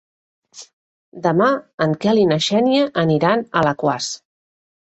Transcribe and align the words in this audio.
Demà 1.25 1.49
en 1.87 1.93
Quel 2.07 2.23
i 2.23 2.25
na 2.33 2.41
Xènia 2.47 2.89
aniran 3.05 3.47
a 3.47 3.63
Alaquàs. 3.65 4.13